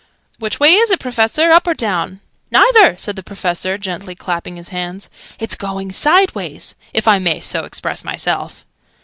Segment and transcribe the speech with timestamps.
[0.39, 1.51] Which way is it, Professor?
[1.51, 5.11] Up or down?" "Neither!" said the Professor, gently clapping his hands.
[5.37, 8.65] "It's going sideways if I may so express myself."